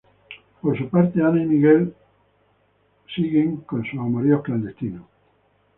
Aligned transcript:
Por 0.61 0.75
el 0.77 0.89
lado 0.91 1.11
de 1.13 1.21
Hanna 1.23 1.43
y 1.43 1.45
Miguel, 1.45 1.75
al 1.75 1.83
inicio 1.83 1.95
siguen 3.13 3.57
con 3.57 3.85
sus 3.85 3.99
amoríos 3.99 4.41
clandestinos. 4.41 5.03